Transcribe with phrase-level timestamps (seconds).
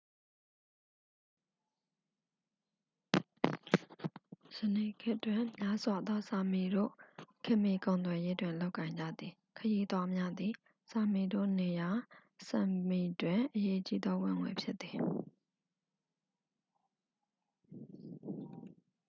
[4.57, 6.91] ယနေ့ခေတ်တွင် များစွာ‌သော sámiတို့
[7.45, 10.53] ခေတ်မှီ ကုန်သွယ်ရေးတွင် လုပ်ကိုင်ကြသည်။ ခရီးသွားများသည်
[10.91, 11.89] sámiတို့နေရာ
[12.47, 14.97] sápmiတွင် အရေးကြီးသော ဝင်ငွေဖြစ်သည်။